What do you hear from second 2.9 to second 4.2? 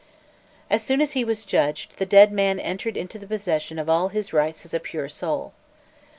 into the possession of